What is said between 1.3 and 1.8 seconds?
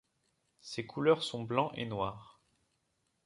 blanc